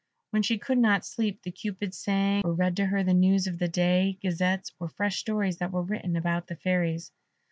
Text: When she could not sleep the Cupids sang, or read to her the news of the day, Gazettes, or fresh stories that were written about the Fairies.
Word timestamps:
When 0.31 0.41
she 0.41 0.57
could 0.57 0.79
not 0.79 1.05
sleep 1.05 1.43
the 1.43 1.51
Cupids 1.51 1.95
sang, 1.95 2.41
or 2.43 2.53
read 2.55 2.75
to 2.77 2.87
her 2.87 3.03
the 3.03 3.13
news 3.13 3.45
of 3.45 3.59
the 3.59 3.67
day, 3.67 4.17
Gazettes, 4.19 4.71
or 4.79 4.89
fresh 4.89 5.19
stories 5.19 5.57
that 5.57 5.71
were 5.71 5.83
written 5.83 6.15
about 6.15 6.47
the 6.47 6.55
Fairies. 6.55 7.11